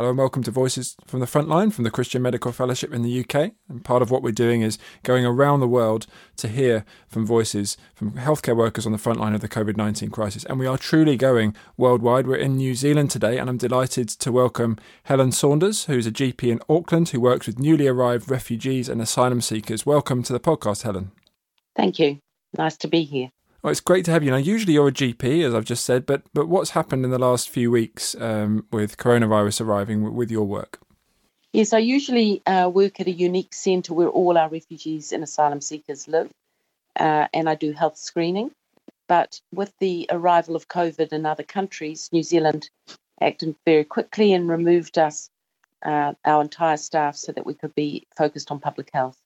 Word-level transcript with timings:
Hello 0.00 0.08
and 0.08 0.18
welcome 0.18 0.42
to 0.44 0.50
Voices 0.50 0.96
from 1.04 1.20
the 1.20 1.26
Frontline 1.26 1.70
from 1.70 1.84
the 1.84 1.90
Christian 1.90 2.22
Medical 2.22 2.52
Fellowship 2.52 2.94
in 2.94 3.02
the 3.02 3.20
UK. 3.20 3.52
And 3.68 3.84
part 3.84 4.00
of 4.00 4.10
what 4.10 4.22
we're 4.22 4.32
doing 4.32 4.62
is 4.62 4.78
going 5.02 5.26
around 5.26 5.60
the 5.60 5.68
world 5.68 6.06
to 6.38 6.48
hear 6.48 6.86
from 7.06 7.26
voices 7.26 7.76
from 7.94 8.12
healthcare 8.12 8.56
workers 8.56 8.86
on 8.86 8.92
the 8.92 8.98
front 8.98 9.20
line 9.20 9.34
of 9.34 9.42
the 9.42 9.48
COVID 9.48 9.76
19 9.76 10.08
crisis. 10.08 10.44
And 10.44 10.58
we 10.58 10.66
are 10.66 10.78
truly 10.78 11.18
going 11.18 11.54
worldwide. 11.76 12.26
We're 12.26 12.36
in 12.36 12.56
New 12.56 12.74
Zealand 12.74 13.10
today, 13.10 13.36
and 13.36 13.50
I'm 13.50 13.58
delighted 13.58 14.08
to 14.08 14.32
welcome 14.32 14.78
Helen 15.02 15.32
Saunders, 15.32 15.84
who's 15.84 16.06
a 16.06 16.10
GP 16.10 16.44
in 16.44 16.60
Auckland 16.66 17.10
who 17.10 17.20
works 17.20 17.46
with 17.46 17.58
newly 17.58 17.86
arrived 17.86 18.30
refugees 18.30 18.88
and 18.88 19.02
asylum 19.02 19.42
seekers. 19.42 19.84
Welcome 19.84 20.22
to 20.22 20.32
the 20.32 20.40
podcast, 20.40 20.84
Helen. 20.84 21.12
Thank 21.76 21.98
you. 21.98 22.20
Nice 22.56 22.78
to 22.78 22.88
be 22.88 23.02
here. 23.02 23.32
Well, 23.62 23.70
it's 23.70 23.80
great 23.80 24.06
to 24.06 24.10
have 24.10 24.22
you. 24.24 24.30
Now, 24.30 24.38
usually 24.38 24.72
you're 24.72 24.88
a 24.88 24.92
GP, 24.92 25.44
as 25.44 25.54
I've 25.54 25.66
just 25.66 25.84
said, 25.84 26.06
but 26.06 26.22
but 26.32 26.48
what's 26.48 26.70
happened 26.70 27.04
in 27.04 27.10
the 27.10 27.18
last 27.18 27.50
few 27.50 27.70
weeks 27.70 28.14
um, 28.18 28.66
with 28.72 28.96
coronavirus 28.96 29.60
arriving 29.60 30.14
with 30.14 30.30
your 30.30 30.46
work? 30.46 30.80
Yes, 31.52 31.72
I 31.72 31.78
usually 31.78 32.42
uh, 32.46 32.70
work 32.72 33.00
at 33.00 33.06
a 33.06 33.10
unique 33.10 33.52
centre 33.52 33.92
where 33.92 34.08
all 34.08 34.38
our 34.38 34.48
refugees 34.48 35.12
and 35.12 35.22
asylum 35.22 35.60
seekers 35.60 36.08
live, 36.08 36.30
uh, 36.98 37.26
and 37.34 37.50
I 37.50 37.54
do 37.54 37.72
health 37.72 37.98
screening. 37.98 38.52
But 39.08 39.40
with 39.52 39.72
the 39.78 40.06
arrival 40.10 40.56
of 40.56 40.68
COVID 40.68 41.12
in 41.12 41.26
other 41.26 41.42
countries, 41.42 42.08
New 42.12 42.22
Zealand 42.22 42.70
acted 43.20 43.56
very 43.66 43.84
quickly 43.84 44.32
and 44.32 44.48
removed 44.48 44.96
us, 44.96 45.28
uh, 45.84 46.14
our 46.24 46.40
entire 46.40 46.76
staff, 46.78 47.16
so 47.16 47.32
that 47.32 47.44
we 47.44 47.54
could 47.54 47.74
be 47.74 48.06
focused 48.16 48.50
on 48.50 48.60
public 48.60 48.90
health. 48.94 49.20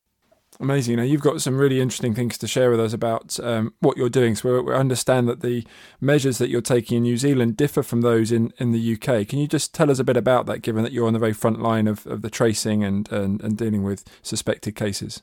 Amazing. 0.61 0.97
Now, 0.97 1.03
you've 1.03 1.21
got 1.21 1.43
some 1.43 1.59
really 1.59 1.81
interesting 1.81 2.15
things 2.15 2.39
to 2.39 2.47
share 2.47 2.71
with 2.71 2.79
us 2.79 2.93
about 2.93 3.39
um, 3.41 3.75
what 3.81 3.97
you're 3.97 4.09
doing. 4.09 4.37
So, 4.37 4.63
we 4.63 4.73
understand 4.73 5.29
that 5.29 5.41
the 5.41 5.67
measures 6.01 6.39
that 6.39 6.49
you're 6.49 6.61
taking 6.61 6.99
in 6.99 7.03
New 7.03 7.17
Zealand 7.17 7.57
differ 7.57 7.83
from 7.83 8.03
those 8.03 8.31
in, 8.31 8.53
in 8.59 8.71
the 8.71 8.95
UK. 8.95 9.27
Can 9.27 9.41
you 9.41 9.49
just 9.49 9.75
tell 9.75 9.91
us 9.91 9.99
a 9.99 10.05
bit 10.05 10.17
about 10.17 10.47
that, 10.47 10.63
given 10.63 10.85
that 10.85 10.93
you're 10.93 11.07
on 11.07 11.13
the 11.13 11.19
very 11.19 11.33
front 11.33 11.61
line 11.61 11.89
of, 11.89 12.07
of 12.07 12.23
the 12.23 12.31
tracing 12.31 12.85
and, 12.85 13.11
and, 13.11 13.43
and 13.43 13.59
dealing 13.59 13.83
with 13.83 14.05
suspected 14.23 14.77
cases? 14.77 15.23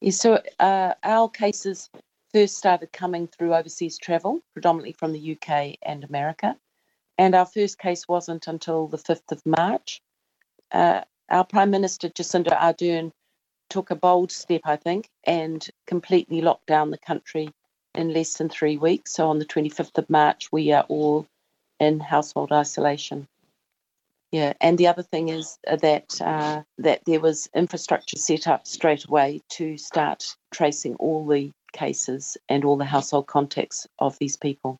Yes, 0.00 0.16
so 0.16 0.42
uh, 0.58 0.94
our 1.04 1.28
cases 1.28 1.88
first 2.34 2.56
started 2.56 2.92
coming 2.92 3.28
through 3.28 3.54
overseas 3.54 3.98
travel, 3.98 4.40
predominantly 4.52 4.92
from 4.92 5.12
the 5.12 5.32
UK 5.36 5.76
and 5.82 6.04
America. 6.04 6.56
And 7.18 7.34
our 7.34 7.46
first 7.46 7.78
case 7.78 8.06
wasn't 8.08 8.46
until 8.46 8.88
the 8.88 8.98
5th 8.98 9.32
of 9.32 9.46
March. 9.46 10.02
Uh, 10.70 11.02
our 11.30 11.44
Prime 11.44 11.70
Minister, 11.70 12.08
Jacinda 12.08 12.58
Ardern, 12.58 13.12
took 13.68 13.90
a 13.90 13.96
bold 13.96 14.30
step, 14.30 14.62
I 14.64 14.76
think, 14.76 15.10
and 15.24 15.66
completely 15.86 16.40
locked 16.40 16.66
down 16.66 16.90
the 16.90 16.98
country 16.98 17.50
in 17.94 18.12
less 18.12 18.34
than 18.34 18.48
three 18.48 18.76
weeks. 18.76 19.14
So 19.14 19.28
on 19.28 19.38
the 19.38 19.44
25th 19.44 19.98
of 19.98 20.10
March, 20.10 20.50
we 20.52 20.72
are 20.72 20.84
all 20.88 21.26
in 21.80 22.00
household 22.00 22.52
isolation. 22.52 23.26
Yeah, 24.32 24.54
and 24.60 24.76
the 24.76 24.88
other 24.88 25.02
thing 25.02 25.28
is 25.28 25.56
that 25.66 26.20
uh, 26.20 26.62
that 26.78 27.04
there 27.06 27.20
was 27.20 27.48
infrastructure 27.54 28.18
set 28.18 28.48
up 28.48 28.66
straight 28.66 29.04
away 29.06 29.40
to 29.50 29.78
start 29.78 30.36
tracing 30.52 30.96
all 30.96 31.26
the 31.26 31.52
cases 31.72 32.36
and 32.48 32.64
all 32.64 32.76
the 32.76 32.84
household 32.84 33.28
contacts 33.28 33.86
of 33.98 34.18
these 34.18 34.36
people. 34.36 34.78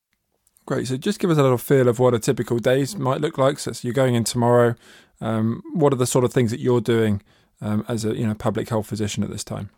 Great. 0.66 0.88
So 0.88 0.96
just 0.96 1.20
give 1.20 1.30
us 1.30 1.38
a 1.38 1.42
little 1.42 1.58
feel 1.58 1.88
of 1.88 2.00
what 2.00 2.12
a 2.12 2.18
typical 2.18 2.58
day 2.58 2.84
might 2.96 3.20
look 3.20 3.38
like. 3.38 3.60
So 3.60 3.72
you're 3.82 3.94
going 3.94 4.16
in 4.16 4.24
tomorrow. 4.24 4.74
Um, 5.20 5.62
what 5.72 5.92
are 5.92 5.96
the 5.96 6.06
sort 6.06 6.24
of 6.24 6.32
things 6.32 6.50
that 6.50 6.60
you're 6.60 6.80
doing 6.80 7.22
um, 7.60 7.84
as 7.88 8.04
a 8.04 8.16
you 8.16 8.26
know 8.26 8.34
public 8.34 8.68
health 8.68 8.86
physician 8.86 9.22
at 9.22 9.30
this 9.30 9.44
time? 9.44 9.70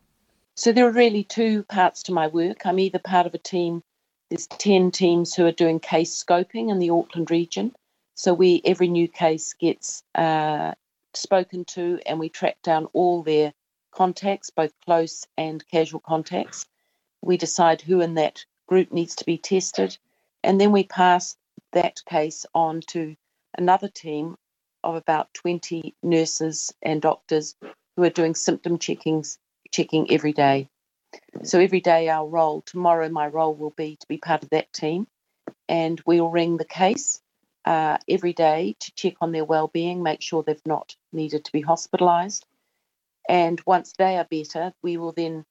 So 0.57 0.73
there 0.73 0.87
are 0.87 0.93
really 0.93 1.25
two 1.25 1.63
parts 1.65 2.03
to 2.05 2.13
my 2.13 2.27
work. 2.27 2.67
I'm 2.67 2.79
either 2.79 2.99
part 2.99 3.27
of 3.27 3.35
a 3.35 3.39
team. 3.39 3.83
There's 4.29 4.47
ten 4.47 4.91
teams 4.91 5.35
who 5.35 5.47
are 5.47 5.53
doing 5.53 5.81
case 5.81 6.23
scoping 6.23 6.71
in 6.71 6.79
the 6.79 6.91
Auckland 6.91 7.31
region. 7.31 7.75
So 8.15 8.35
we 8.35 8.61
every 8.65 8.89
new 8.89 9.09
case 9.09 9.53
gets 9.55 10.03
uh, 10.15 10.75
spoken 11.15 11.65
to, 11.67 12.01
and 12.07 12.19
we 12.19 12.29
track 12.29 12.61
down 12.63 12.87
all 12.93 13.23
their 13.23 13.53
contacts, 13.93 14.51
both 14.51 14.73
close 14.85 15.27
and 15.37 15.65
casual 15.69 16.01
contacts. 16.01 16.67
We 17.23 17.37
decide 17.37 17.81
who 17.81 18.01
in 18.01 18.15
that 18.15 18.45
group 18.67 18.93
needs 18.93 19.15
to 19.17 19.25
be 19.25 19.39
tested, 19.39 19.97
and 20.43 20.61
then 20.61 20.73
we 20.73 20.85
pass 20.85 21.37
that 21.73 22.03
case 22.05 22.45
on 22.55 22.81
to 22.89 23.17
another 23.57 23.89
team 23.89 24.37
of 24.89 24.95
about 24.95 25.33
20 25.35 25.95
nurses 26.03 26.73
and 26.83 27.03
doctors 27.03 27.55
who 27.97 28.05
are 28.05 28.11
doing 28.11 28.35
symptom 28.35 28.79
checkings, 28.79 29.39
checking 29.71 30.11
every 30.11 30.33
day. 30.33 30.69
So 31.43 31.61
every 31.61 31.81
day 31.81 32.09
our 32.09 32.27
role, 32.27 32.63
tomorrow 32.63 33.09
my 33.09 33.27
role 33.27 33.55
will 33.55 33.75
be 33.77 33.97
to 33.97 34.07
be 34.09 34.19
part 34.19 34.43
of 34.43 34.51
that 34.51 34.73
team 34.73 35.07
and 35.69 36.01
we'll 36.07 36.31
ring 36.31 36.57
the 36.57 36.65
case 36.65 37.21
uh, 37.65 37.99
every 38.09 38.33
day 38.33 38.77
to 38.81 38.93
check 38.95 39.15
on 39.21 39.33
their 39.33 39.45
well-being, 39.45 40.03
make 40.03 40.23
sure 40.23 40.43
they've 40.43 40.61
not 40.67 40.97
needed 41.13 41.45
to 41.45 41.53
be 41.53 41.63
hospitalised. 41.63 42.43
And 43.29 43.61
once 43.67 43.93
they 43.99 44.17
are 44.17 44.27
better, 44.31 44.73
we 44.83 44.97
will 44.97 45.13
then 45.13 45.45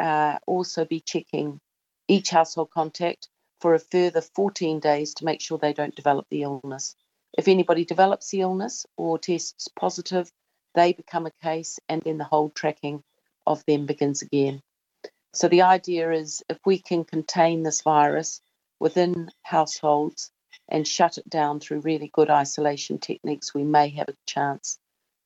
uh, 0.00 0.38
also 0.46 0.84
be 0.84 1.00
checking 1.00 1.60
each 2.08 2.30
household 2.30 2.70
contact 2.70 3.28
for 3.60 3.74
a 3.74 3.78
further 3.78 4.20
14 4.20 4.80
days 4.80 5.14
to 5.14 5.24
make 5.24 5.40
sure 5.40 5.58
they 5.58 5.72
don't 5.72 5.94
develop 5.94 6.26
the 6.28 6.42
illness. 6.42 6.96
If 7.36 7.48
anybody 7.48 7.84
develops 7.84 8.30
the 8.30 8.40
illness 8.40 8.86
or 8.96 9.18
tests 9.18 9.68
positive, 9.68 10.30
they 10.74 10.92
become 10.92 11.26
a 11.26 11.32
case, 11.42 11.78
and 11.88 12.02
then 12.02 12.18
the 12.18 12.24
whole 12.24 12.50
tracking 12.50 13.02
of 13.46 13.64
them 13.66 13.86
begins 13.86 14.22
again. 14.22 14.62
So 15.32 15.48
the 15.48 15.62
idea 15.62 16.12
is 16.12 16.42
if 16.48 16.58
we 16.66 16.78
can 16.78 17.04
contain 17.04 17.62
this 17.62 17.82
virus 17.82 18.40
within 18.80 19.30
households 19.42 20.30
and 20.68 20.86
shut 20.86 21.18
it 21.18 21.28
down 21.28 21.60
through 21.60 21.80
really 21.80 22.10
good 22.12 22.30
isolation 22.30 22.98
techniques, 22.98 23.54
we 23.54 23.64
may 23.64 23.90
have 23.90 24.08
a 24.08 24.16
chance 24.26 24.78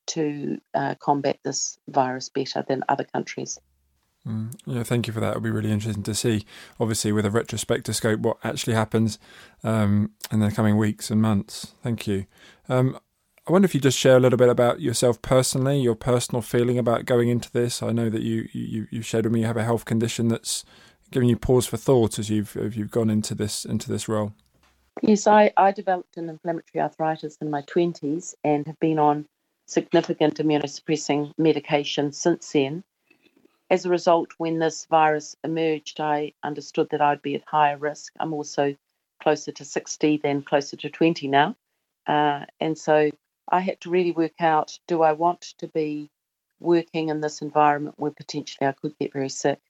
to 0.09 0.59
uh, 0.75 0.95
combat 0.97 1.39
this 1.43 1.79
virus 1.89 2.29
better 2.29 2.65
than 2.67 2.85
other 2.89 3.05
countries. 3.05 3.59
Mm, 4.27 4.55
yeah, 4.65 4.83
thank 4.83 5.07
you 5.07 5.13
for 5.13 5.21
that. 5.21 5.31
It'll 5.31 5.41
be 5.41 5.51
really 5.51 5.71
interesting 5.71 6.03
to 6.05 6.15
see, 6.15 6.47
obviously, 6.81 7.13
with 7.13 7.27
a 7.27 7.31
retrospectoscope, 7.31 8.21
what 8.21 8.39
actually 8.43 8.75
happens 8.75 9.19
um, 9.63 10.13
in 10.33 10.41
the 10.41 10.51
coming 10.51 10.79
weeks 10.79 11.11
and 11.11 11.21
months. 11.21 11.75
Thank 11.83 12.07
you. 12.07 12.27
Um, 12.69 12.99
I 13.47 13.53
wonder 13.53 13.67
if 13.67 13.75
you 13.75 13.81
just 13.81 13.99
share 13.99 14.17
a 14.17 14.21
little 14.21 14.39
bit 14.39 14.49
about 14.49 14.81
yourself 14.81 15.21
personally, 15.21 15.79
your 15.79 15.95
personal 15.95 16.41
feeling 16.41 16.79
about 16.79 17.05
going 17.05 17.29
into 17.29 17.53
this. 17.53 17.83
I 17.83 17.93
know 17.93 18.09
that 18.09 18.23
you 18.23 18.49
you 18.53 18.87
you 18.91 19.03
shared 19.03 19.27
with 19.27 19.35
me 19.35 19.41
you 19.41 19.47
have 19.47 19.59
a 19.59 19.65
health 19.65 19.85
condition 19.85 20.29
that's 20.29 20.65
giving 21.11 21.29
you 21.29 21.37
pause 21.37 21.67
for 21.67 21.77
thought 21.77 22.19
as 22.19 22.31
you've 22.31 22.57
as 22.57 22.75
you've 22.75 22.91
gone 22.91 23.11
into 23.11 23.35
this 23.35 23.67
into 23.67 23.93
this 23.93 24.09
role. 24.09 24.33
Yes, 25.03 25.27
I, 25.27 25.53
I 25.59 25.73
developed 25.73 26.17
an 26.17 26.31
inflammatory 26.31 26.81
arthritis 26.81 27.37
in 27.43 27.51
my 27.51 27.61
twenties 27.63 28.35
and 28.43 28.67
have 28.67 28.81
been 28.81 28.99
on 28.99 29.27
significant 29.67 30.37
immunosuppressing 30.37 31.33
medication 31.37 32.13
since 32.13 32.51
then 32.53 32.83
as 33.71 33.87
a 33.87 33.91
result, 33.91 34.33
when 34.37 34.59
this 34.59 34.87
virus 34.87 35.37
emerged, 35.43 36.01
I 36.01 36.35
understood 36.43 36.91
that 36.91 37.01
I'd 37.01 37.23
be 37.23 37.35
at 37.35 37.45
higher 37.47 37.79
risk. 37.79 38.13
I'm 38.21 38.35
also 38.35 38.77
closer 39.23 39.53
to 39.53 39.65
60 39.65 40.19
than 40.19 40.43
closer 40.43 40.77
to 40.77 40.91
20 40.91 41.29
now. 41.29 41.57
Uh, 42.07 42.45
and 42.61 42.77
so 42.77 43.11
I 43.49 43.61
had 43.61 43.81
to 43.83 43.91
really 43.91 44.13
work 44.13 44.41
out 44.41 44.79
do 44.87 45.03
I 45.03 45.13
want 45.13 45.41
to 45.59 45.69
be 45.69 46.11
working 46.61 47.09
in 47.09 47.21
this 47.21 47.41
environment 47.41 47.99
where 47.99 48.11
potentially 48.11 48.67
I 48.67 48.73
could 48.73 48.99
get 48.99 49.15
very 49.15 49.31
sick? 49.31 49.61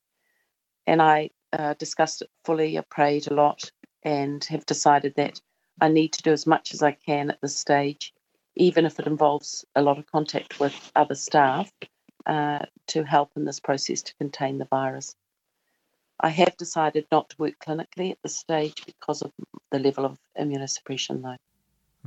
And 0.87 1.01
I 1.01 1.31
uh, 1.53 1.75
discussed 1.75 2.23
it 2.23 2.31
fully, 2.45 2.77
I 2.77 2.83
prayed 2.83 3.31
a 3.31 3.35
lot, 3.35 3.71
and 4.03 4.43
have 4.45 4.67
decided 4.67 5.15
that 5.17 5.41
I 5.81 5.89
need 5.89 6.13
to 6.15 6.23
do 6.23 6.33
as 6.33 6.47
much 6.47 6.75
as 6.75 6.83
I 6.83 6.93
can 6.93 7.31
at 7.31 7.41
this 7.41 7.57
stage, 7.57 8.13
even 8.57 8.87
if 8.87 8.99
it 8.99 9.07
involves 9.07 9.65
a 9.75 9.83
lot 9.83 9.99
of 9.99 10.11
contact 10.11 10.59
with 10.59 10.93
other 10.97 11.15
staff 11.15 11.73
uh, 12.27 12.61
to 12.89 13.05
help 13.05 13.31
in 13.37 13.45
this 13.45 13.61
process 13.61 14.03
to 14.03 14.15
contain 14.17 14.59
the 14.59 14.65
virus. 14.65 15.15
I 16.21 16.29
have 16.29 16.57
decided 16.57 17.07
not 17.11 17.31
to 17.31 17.37
work 17.39 17.55
clinically 17.61 18.13
at 18.13 18.19
this 18.23 18.37
stage 18.37 18.85
because 18.87 19.23
of 19.23 19.33
the 19.71 19.79
level 19.79 20.05
of 20.05 20.19
immunosuppression, 20.39 21.23
though. 21.23 21.37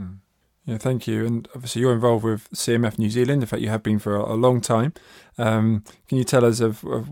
Mm. 0.01 0.17
Yeah, 0.65 0.77
thank 0.77 1.07
you. 1.07 1.25
And 1.25 1.47
obviously, 1.55 1.81
you're 1.81 1.93
involved 1.93 2.25
with 2.25 2.49
CMF 2.51 2.99
New 2.99 3.09
Zealand. 3.09 3.41
In 3.41 3.47
fact, 3.47 3.61
you 3.61 3.69
have 3.69 3.83
been 3.83 3.99
for 3.99 4.17
a, 4.17 4.33
a 4.33 4.35
long 4.35 4.59
time. 4.59 4.93
Um, 5.37 5.83
can 6.09 6.17
you 6.17 6.25
tell 6.25 6.43
us 6.43 6.59
of, 6.59 6.83
of, 6.83 7.09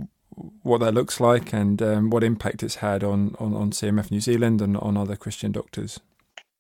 what 0.64 0.80
that 0.80 0.94
looks 0.94 1.22
like 1.22 1.54
and 1.54 1.82
um, 1.82 2.10
what 2.10 2.22
impact 2.22 2.62
it's 2.62 2.76
had 2.76 3.06
on, 3.06 3.38
on, 3.40 3.54
on, 3.54 3.72
CMF 3.72 4.12
New 4.12 4.20
Zealand 4.20 4.62
and 4.62 4.76
on 4.76 4.98
other 4.98 5.16
Christian 5.16 5.54
doctors? 5.54 6.02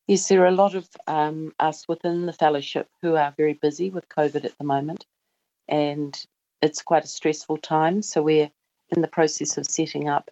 Yes, 0.07 0.29
there 0.29 0.43
are 0.43 0.47
a 0.47 0.51
lot 0.51 0.75
of 0.75 0.87
um, 1.07 1.53
us 1.59 1.85
within 1.85 2.25
the 2.25 2.31
fellowship 2.31 2.87
who 3.01 3.15
are 3.17 3.33
very 3.35 3.51
busy 3.53 3.89
with 3.89 4.07
COVID 4.07 4.45
at 4.45 4.57
the 4.57 4.63
moment. 4.63 5.05
And 5.67 6.17
it's 6.61 6.83
quite 6.83 7.05
a 7.05 7.09
stressful 7.09 7.57
time. 7.59 8.01
So 8.01 8.23
we're 8.23 8.51
in 8.95 9.01
the 9.01 9.09
process 9.09 9.57
of 9.57 9.65
setting 9.67 10.09
up 10.09 10.31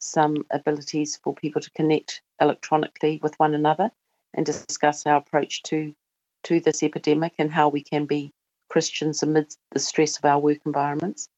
some 0.00 0.46
abilities 0.50 1.18
for 1.22 1.34
people 1.34 1.62
to 1.62 1.70
connect 1.72 2.22
electronically 2.40 3.20
with 3.22 3.38
one 3.38 3.54
another 3.54 3.90
and 4.34 4.46
discuss 4.46 5.06
our 5.06 5.16
approach 5.18 5.62
to 5.64 5.94
to 6.44 6.60
this 6.60 6.82
epidemic 6.82 7.34
and 7.38 7.52
how 7.52 7.68
we 7.70 7.82
can 7.82 8.06
be 8.06 8.32
Christians 8.70 9.22
amidst 9.22 9.58
the 9.72 9.80
stress 9.80 10.18
of 10.18 10.26
our 10.26 10.38
work 10.40 10.58
environments. 10.66 11.28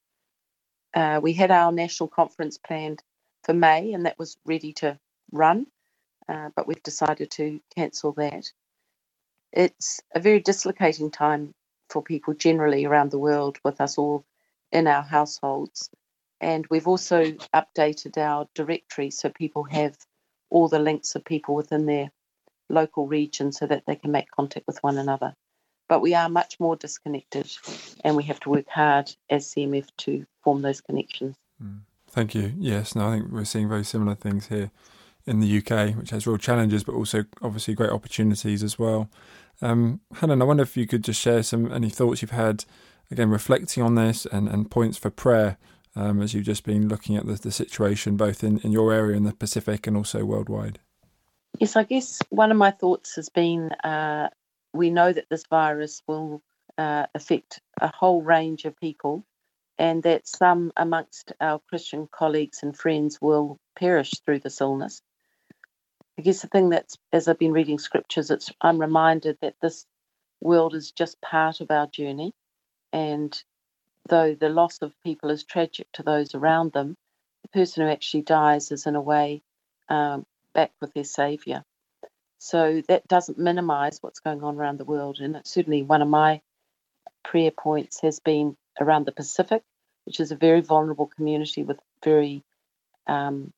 Uh, 0.95 1.21
we 1.23 1.33
had 1.35 1.51
our 1.51 1.73
national 1.73 2.09
conference 2.09 2.59
planned 2.59 3.03
for 3.45 3.55
May, 3.55 3.93
and 3.95 4.07
that 4.07 4.19
was 4.19 4.37
ready 4.47 4.73
to 4.75 4.99
run, 5.33 5.67
uh, 6.29 6.51
but 6.57 6.69
we've 6.69 6.83
decided 6.83 7.31
to 7.33 7.61
cancel 7.77 8.13
that. 8.15 8.47
it's 9.53 10.03
a 10.15 10.21
very 10.21 10.41
dislocating 10.41 11.11
time 11.13 11.55
for 11.93 12.03
people 12.03 12.33
generally 12.35 12.87
around 12.87 13.11
the 13.11 13.19
world 13.19 13.59
with 13.63 13.81
us 13.81 13.99
all 13.99 14.25
in 14.73 14.87
our 14.87 15.03
households. 15.03 15.91
And 16.41 16.67
we've 16.71 16.89
also 16.89 17.25
updated 17.55 18.17
our 18.17 18.49
directory 18.55 19.11
so 19.11 19.29
people 19.29 19.65
have 19.65 19.97
all 20.51 20.69
the 20.69 20.79
links 20.79 21.15
of 21.15 21.25
people 21.25 21.55
within 21.55 21.87
their 21.87 22.11
local 22.69 23.07
region 23.07 23.53
so 23.53 23.67
that 23.67 23.85
they 23.87 23.97
can 23.97 24.11
make 24.11 24.31
contact 24.31 24.67
with 24.67 24.83
one 24.83 24.97
another. 24.97 25.35
But 25.89 26.01
we 26.01 26.15
are 26.15 26.29
much 26.29 26.59
more 26.59 26.77
disconnected 26.77 27.51
and 28.03 28.17
we 28.17 28.23
have 28.25 28.41
to 28.41 28.51
work 28.51 28.69
hard 28.69 29.15
as 29.29 29.53
CMF 29.53 29.89
to 29.99 30.25
form 30.43 30.63
those 30.63 30.81
connections. 30.81 31.37
Mm. 31.63 31.81
Thank 32.09 32.35
you. 32.35 32.53
Yes, 32.59 32.95
no, 32.95 33.09
I 33.09 33.17
think 33.17 33.31
we're 33.31 33.45
seeing 33.45 33.69
very 33.69 33.85
similar 33.85 34.15
things 34.15 34.49
here 34.49 34.71
in 35.27 35.41
the 35.41 35.59
UK, 35.59 35.95
which 35.97 36.11
has 36.11 36.27
real 36.27 36.37
challenges, 36.37 36.85
but 36.85 36.95
also 36.95 37.25
obviously 37.41 37.75
great 37.75 37.91
opportunities 37.91 38.63
as 38.63 38.79
well. 38.79 39.09
Um, 39.61 40.01
Helen, 40.15 40.43
I 40.43 40.45
wonder 40.45 40.63
if 40.63 40.77
you 40.77 40.87
could 40.87 41.05
just 41.05 41.21
share 41.21 41.43
some 41.43 41.73
any 41.73 41.91
thoughts 41.91 42.23
you've 42.23 42.33
had, 42.33 42.65
again, 43.11 43.31
reflecting 43.31 43.83
on 43.83 43.95
this 43.95 44.27
and, 44.27 44.49
and 44.49 44.71
points 44.71 44.99
for 44.99 45.11
prayer 45.11 45.59
um, 45.95 46.23
as 46.23 46.35
you've 46.35 46.45
just 46.45 46.65
been 46.65 46.89
looking 46.89 47.17
at 47.17 47.27
the, 47.27 47.35
the 47.35 47.53
situation 47.53 48.17
both 48.17 48.43
in, 48.43 48.59
in 48.61 48.73
your 48.73 48.93
area 48.93 49.17
in 49.17 49.25
the 49.25 49.33
Pacific 49.33 49.87
and 49.87 49.97
also 49.97 50.25
worldwide. 50.25 50.79
Yes, 51.61 51.77
I 51.77 51.85
guess 51.85 52.21
one 52.31 52.51
of 52.51 52.57
my 52.57 52.71
thoughts 52.71 53.15
has 53.17 53.29
been 53.29 53.71
uh, 53.85 54.31
we 54.73 54.91
know 54.91 55.13
that 55.13 55.27
this 55.29 55.45
virus 55.49 56.03
will 56.07 56.43
uh, 56.79 57.07
affect 57.15 57.61
a 57.81 57.89
whole 57.89 58.23
range 58.23 58.65
of 58.65 58.79
people 58.79 59.25
and 59.79 60.03
that 60.03 60.27
some 60.27 60.73
amongst 60.77 61.33
our 61.41 61.61
Christian 61.69 62.09
colleagues 62.11 62.63
and 62.63 62.77
friends 62.77 63.21
will 63.21 63.59
perish 63.77 64.13
through 64.25 64.41
this 64.41 64.61
illness. 64.61 65.03
I 66.19 66.23
guess 66.23 66.43
the 66.43 66.49
thing 66.49 66.71
that's, 66.71 66.99
as 67.13 67.27
I've 67.27 67.39
been 67.39 67.53
reading 67.53 67.79
scriptures, 67.79 68.31
it's 68.31 68.53
I'm 68.61 68.79
reminded 68.79 69.39
that 69.41 69.55
this 69.63 69.87
world 70.41 70.75
is 70.75 70.93
just 70.93 71.21
part 71.21 71.61
of 71.61 71.71
our 71.71 71.87
journey, 71.87 72.33
and 72.93 73.43
though 74.09 74.35
the 74.35 74.49
loss 74.49 74.79
of 74.83 74.93
people 75.05 75.31
is 75.31 75.45
tragic 75.45 75.87
to 75.95 76.03
those 76.03 76.35
around 76.35 76.73
them, 76.73 76.97
the 77.43 77.49
person 77.49 77.85
who 77.85 77.93
actually 77.93 78.23
dies 78.23 78.71
is 78.73 78.87
in 78.87 78.95
a 78.95 79.01
way 79.01 79.43
um, 79.89 80.27
back 80.55 80.73
with 80.81 80.93
their 80.93 81.05
Saviour. 81.05 81.65
So 82.39 82.83
that 82.89 83.07
doesn't 83.09 83.39
minimise 83.39 83.99
what's 84.01 84.21
going 84.21 84.43
on 84.43 84.57
around 84.57 84.79
the 84.79 84.85
world, 84.85 85.19
and 85.21 85.41
certainly 85.45 85.83
one 85.83 86.03
of 86.03 86.09
my 86.09 86.43
prayer 87.25 87.53
points 87.53 88.01
has 88.03 88.21
been 88.21 88.57
around 88.81 89.07
the 89.07 89.13
Pacific, 89.13 89.63
which 90.05 90.21
is 90.21 90.33
a 90.33 90.37
very 90.37 90.61
vulnerable 90.61 91.07
community 91.07 91.63
with 91.63 91.79
very 92.05 92.43
um, 93.07 93.53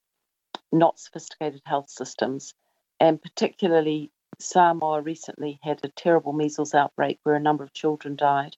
not 0.74 0.98
sophisticated 0.98 1.62
health 1.64 1.88
systems. 1.88 2.54
And 3.00 3.20
particularly, 3.20 4.10
Samoa 4.38 5.00
recently 5.00 5.58
had 5.62 5.80
a 5.84 5.88
terrible 5.88 6.32
measles 6.32 6.74
outbreak 6.74 7.20
where 7.22 7.34
a 7.34 7.40
number 7.40 7.64
of 7.64 7.72
children 7.72 8.16
died. 8.16 8.56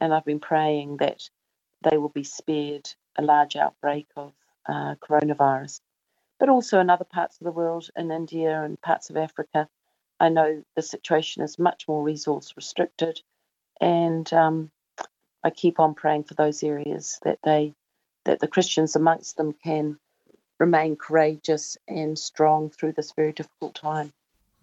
And 0.00 0.12
I've 0.12 0.24
been 0.24 0.40
praying 0.40 0.98
that 0.98 1.22
they 1.82 1.96
will 1.96 2.08
be 2.08 2.24
spared 2.24 2.88
a 3.16 3.22
large 3.22 3.56
outbreak 3.56 4.08
of 4.16 4.32
uh, 4.68 4.94
coronavirus. 4.96 5.80
But 6.38 6.48
also 6.48 6.80
in 6.80 6.90
other 6.90 7.04
parts 7.04 7.38
of 7.40 7.44
the 7.44 7.52
world, 7.52 7.88
in 7.96 8.10
India 8.10 8.62
and 8.62 8.80
parts 8.80 9.10
of 9.10 9.16
Africa, 9.16 9.68
I 10.18 10.28
know 10.28 10.62
the 10.76 10.82
situation 10.82 11.42
is 11.42 11.58
much 11.58 11.86
more 11.88 12.02
resource 12.02 12.54
restricted. 12.56 13.20
And 13.80 14.32
um, 14.32 14.70
I 15.44 15.50
keep 15.50 15.80
on 15.80 15.94
praying 15.94 16.24
for 16.24 16.34
those 16.34 16.62
areas 16.62 17.18
that 17.24 17.38
they 17.44 17.74
that 18.24 18.38
the 18.38 18.48
Christians 18.48 18.94
amongst 18.94 19.36
them 19.36 19.52
can 19.52 19.98
remain 20.62 20.94
courageous 20.94 21.76
and 21.88 22.16
strong 22.16 22.70
through 22.70 22.92
this 22.92 23.10
very 23.10 23.32
difficult 23.32 23.74
time. 23.74 24.12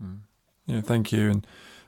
Mm. 0.01 0.19
Yeah, 0.66 0.80
thank 0.80 1.12
you. 1.12 1.30
And 1.30 1.46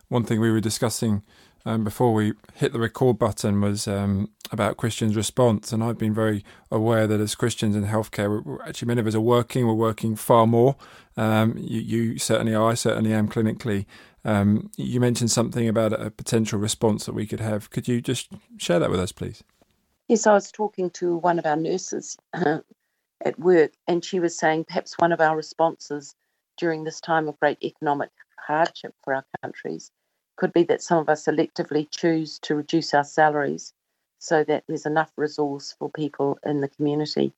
one 0.09 0.25
thing 0.25 0.41
we 0.41 0.51
were 0.51 0.59
discussing 0.59 1.23
um, 1.65 1.85
before 1.85 2.13
we 2.13 2.33
hit 2.55 2.73
the 2.73 2.79
record 2.79 3.17
button 3.17 3.61
was 3.61 3.87
um, 3.87 4.29
about 4.51 4.75
Christians' 4.75 5.15
response. 5.15 5.71
And 5.71 5.81
I've 5.81 5.97
been 5.97 6.13
very 6.13 6.43
aware 6.69 7.07
that 7.07 7.21
as 7.21 7.35
Christians 7.35 7.73
in 7.73 7.85
healthcare, 7.85 8.43
we're, 8.43 8.61
actually 8.63 8.89
many 8.89 8.99
of 8.99 9.07
us 9.07 9.15
are 9.15 9.21
working. 9.21 9.65
We're 9.65 9.73
working 9.75 10.17
far 10.17 10.45
more. 10.45 10.75
Um, 11.15 11.55
you, 11.57 11.79
you, 11.79 12.17
certainly 12.17 12.53
are. 12.53 12.71
I 12.71 12.73
certainly 12.73 13.13
am 13.13 13.29
clinically. 13.29 13.85
Um, 14.25 14.71
you 14.75 14.99
mentioned 14.99 15.31
something 15.31 15.69
about 15.69 15.93
a 15.93 16.11
potential 16.11 16.59
response 16.59 17.05
that 17.05 17.13
we 17.13 17.25
could 17.25 17.39
have. 17.39 17.69
Could 17.69 17.87
you 17.87 18.01
just 18.01 18.27
share 18.57 18.79
that 18.79 18.91
with 18.91 18.99
us, 18.99 19.13
please? 19.13 19.41
Yes, 20.09 20.27
I 20.27 20.33
was 20.33 20.51
talking 20.51 20.89
to 20.91 21.15
one 21.15 21.39
of 21.39 21.45
our 21.45 21.55
nurses 21.55 22.17
at 23.25 23.39
work, 23.39 23.73
and 23.87 24.03
she 24.03 24.19
was 24.19 24.37
saying 24.37 24.65
perhaps 24.65 24.95
one 24.97 25.11
of 25.11 25.21
our 25.21 25.35
responses 25.35 26.15
during 26.57 26.83
this 26.83 27.01
time 27.01 27.27
of 27.27 27.39
great 27.39 27.57
economic 27.63 28.09
hardship 28.39 28.93
for 29.03 29.13
our 29.13 29.25
countries 29.41 29.91
could 30.35 30.53
be 30.53 30.63
that 30.63 30.81
some 30.81 30.97
of 30.97 31.09
us 31.09 31.25
selectively 31.25 31.87
choose 31.89 32.39
to 32.39 32.55
reduce 32.55 32.93
our 32.93 33.03
salaries 33.03 33.73
so 34.19 34.43
that 34.43 34.63
there's 34.67 34.85
enough 34.85 35.11
resource 35.17 35.75
for 35.77 35.89
people 35.89 36.37
in 36.45 36.61
the 36.61 36.67
community. 36.67 37.33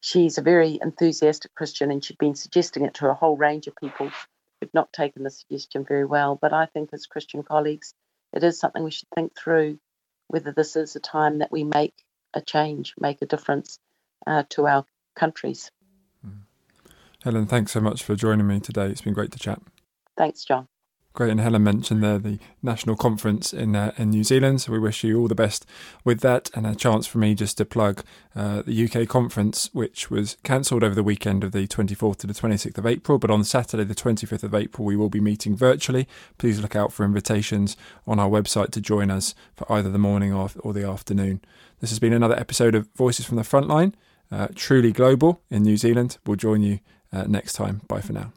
She's 0.00 0.38
a 0.38 0.42
very 0.42 0.78
enthusiastic 0.82 1.54
Christian 1.54 1.90
and 1.90 2.04
she'd 2.04 2.18
been 2.18 2.34
suggesting 2.34 2.84
it 2.84 2.94
to 2.94 3.08
a 3.08 3.14
whole 3.14 3.36
range 3.36 3.66
of 3.66 3.76
people 3.76 4.10
who'd 4.60 4.74
not 4.74 4.92
taken 4.92 5.22
the 5.24 5.30
suggestion 5.30 5.84
very 5.84 6.04
well. 6.04 6.38
But 6.40 6.52
I 6.52 6.66
think 6.66 6.90
as 6.92 7.06
Christian 7.06 7.42
colleagues, 7.42 7.94
it 8.32 8.44
is 8.44 8.58
something 8.58 8.84
we 8.84 8.90
should 8.90 9.08
think 9.14 9.36
through 9.36 9.78
whether 10.28 10.52
this 10.52 10.76
is 10.76 10.96
a 10.96 11.00
time 11.00 11.38
that 11.38 11.52
we 11.52 11.64
make 11.64 11.94
a 12.34 12.40
change, 12.40 12.94
make 12.98 13.22
a 13.22 13.26
difference 13.26 13.78
uh, 14.26 14.44
to 14.50 14.66
our 14.66 14.84
countries. 15.16 15.70
Mm. 16.26 16.42
Helen, 17.24 17.46
thanks 17.46 17.72
so 17.72 17.80
much 17.80 18.02
for 18.02 18.14
joining 18.14 18.46
me 18.46 18.60
today. 18.60 18.86
It's 18.86 19.02
been 19.02 19.14
great 19.14 19.32
to 19.32 19.38
chat. 19.38 19.60
Thanks, 20.16 20.44
John. 20.44 20.68
Great, 21.16 21.30
and 21.30 21.40
Helen 21.40 21.64
mentioned 21.64 22.02
there 22.02 22.18
the 22.18 22.38
national 22.62 22.94
conference 22.94 23.54
in 23.54 23.74
uh, 23.74 23.90
in 23.96 24.10
New 24.10 24.22
Zealand. 24.22 24.60
So 24.60 24.70
we 24.70 24.78
wish 24.78 25.02
you 25.02 25.18
all 25.18 25.28
the 25.28 25.34
best 25.34 25.64
with 26.04 26.20
that, 26.20 26.50
and 26.52 26.66
a 26.66 26.74
chance 26.74 27.06
for 27.06 27.16
me 27.16 27.34
just 27.34 27.56
to 27.56 27.64
plug 27.64 28.04
uh, 28.34 28.60
the 28.66 28.84
UK 28.84 29.08
conference, 29.08 29.70
which 29.72 30.10
was 30.10 30.36
cancelled 30.44 30.84
over 30.84 30.94
the 30.94 31.02
weekend 31.02 31.42
of 31.42 31.52
the 31.52 31.66
24th 31.66 32.18
to 32.18 32.26
the 32.26 32.34
26th 32.34 32.76
of 32.76 32.84
April. 32.84 33.18
But 33.18 33.30
on 33.30 33.44
Saturday, 33.44 33.84
the 33.84 33.94
25th 33.94 34.42
of 34.42 34.54
April, 34.54 34.84
we 34.84 34.94
will 34.94 35.08
be 35.08 35.20
meeting 35.20 35.56
virtually. 35.56 36.06
Please 36.36 36.60
look 36.60 36.76
out 36.76 36.92
for 36.92 37.02
invitations 37.02 37.78
on 38.06 38.18
our 38.18 38.28
website 38.28 38.70
to 38.72 38.82
join 38.82 39.10
us 39.10 39.34
for 39.54 39.72
either 39.72 39.90
the 39.90 39.98
morning 39.98 40.34
or, 40.34 40.50
or 40.60 40.74
the 40.74 40.86
afternoon. 40.86 41.40
This 41.80 41.88
has 41.88 41.98
been 41.98 42.12
another 42.12 42.38
episode 42.38 42.74
of 42.74 42.90
Voices 42.94 43.24
from 43.24 43.38
the 43.38 43.42
Frontline 43.42 43.94
uh, 44.30 44.48
truly 44.54 44.92
global 44.92 45.42
in 45.50 45.62
New 45.62 45.76
Zealand. 45.76 46.18
We'll 46.26 46.36
join 46.36 46.62
you 46.62 46.80
uh, 47.12 47.24
next 47.24 47.54
time. 47.54 47.82
Bye 47.88 48.00
for 48.00 48.12
now. 48.12 48.32